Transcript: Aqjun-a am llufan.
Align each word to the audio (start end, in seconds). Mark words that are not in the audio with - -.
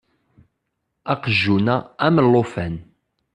Aqjun-a 1.13 1.75
am 2.05 2.15
llufan. 2.31 2.75